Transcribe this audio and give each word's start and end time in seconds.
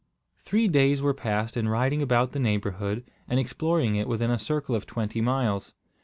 Three 0.39 0.67
days 0.67 0.99
were 1.03 1.13
passed 1.13 1.55
in 1.55 1.69
riding 1.69 2.01
about 2.01 2.31
the 2.31 2.39
neighbourhood, 2.39 3.03
and 3.27 3.39
exploring 3.39 3.97
it 3.97 4.07
within 4.07 4.31
a 4.31 4.39
circle 4.39 4.73
of 4.73 4.87
twenty 4.87 5.21
miles. 5.21 5.75